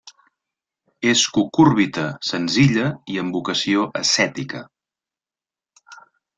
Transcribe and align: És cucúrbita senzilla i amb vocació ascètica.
És 1.09 1.21
cucúrbita 1.35 2.07
senzilla 2.31 2.87
i 3.17 3.21
amb 3.25 3.39
vocació 3.39 3.87
ascètica. 4.03 4.65